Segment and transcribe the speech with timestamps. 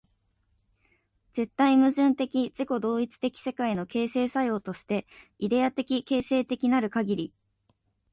[1.33, 5.05] 絶対矛盾的自己同一的世界の形成作用として、
[5.37, 7.33] イデヤ的形成的なるかぎり、